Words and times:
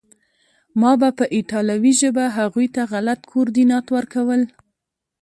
ما 0.79 0.91
به 0.99 1.09
په 1.17 1.25
ایټالوي 1.35 1.93
ژبه 2.01 2.25
هغوی 2.37 2.67
ته 2.75 2.81
غلط 2.91 3.19
کوردینات 3.31 3.85
ورکول 3.95 4.41